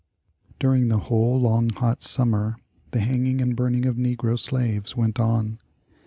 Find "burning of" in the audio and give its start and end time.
3.55-3.97